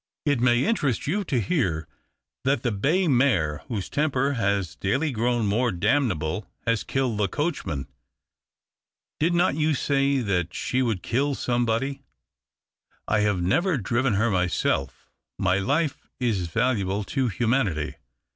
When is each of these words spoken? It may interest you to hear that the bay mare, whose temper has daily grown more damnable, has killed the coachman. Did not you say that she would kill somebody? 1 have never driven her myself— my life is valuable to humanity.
It 0.25 0.39
may 0.39 0.65
interest 0.65 1.05
you 1.05 1.23
to 1.25 1.39
hear 1.39 1.87
that 2.43 2.63
the 2.63 2.71
bay 2.71 3.07
mare, 3.07 3.61
whose 3.67 3.87
temper 3.87 4.33
has 4.33 4.75
daily 4.75 5.11
grown 5.11 5.45
more 5.45 5.71
damnable, 5.71 6.49
has 6.65 6.83
killed 6.83 7.19
the 7.19 7.27
coachman. 7.27 7.87
Did 9.19 9.35
not 9.35 9.53
you 9.53 9.75
say 9.75 10.17
that 10.21 10.55
she 10.55 10.81
would 10.81 11.03
kill 11.03 11.35
somebody? 11.35 12.01
1 13.05 13.21
have 13.21 13.43
never 13.43 13.77
driven 13.77 14.15
her 14.15 14.31
myself— 14.31 15.11
my 15.37 15.59
life 15.59 16.09
is 16.19 16.47
valuable 16.47 17.03
to 17.03 17.27
humanity. 17.27 17.97